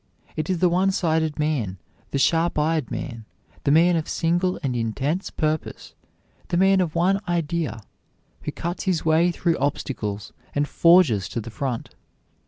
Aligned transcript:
It 0.35 0.49
is 0.49 0.57
the 0.57 0.67
one 0.67 0.89
sided 0.89 1.37
man, 1.37 1.77
the 2.09 2.17
sharp 2.17 2.57
eyed 2.57 2.89
man, 2.89 3.25
the 3.65 3.69
man 3.69 3.95
of 3.95 4.09
single 4.09 4.59
and 4.63 4.75
intense 4.75 5.29
purpose, 5.29 5.93
the 6.47 6.57
man 6.57 6.81
of 6.81 6.95
one 6.95 7.21
idea, 7.27 7.81
who 8.41 8.51
cuts 8.51 8.85
his 8.85 9.05
way 9.05 9.31
through 9.31 9.59
obstacles 9.59 10.33
and 10.55 10.67
forges 10.67 11.29
to 11.29 11.39
the 11.39 11.51
front. 11.51 11.93